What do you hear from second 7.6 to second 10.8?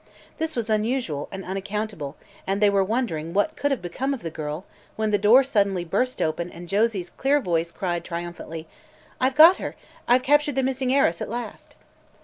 cried triumphantly: "I've got her! I've captured the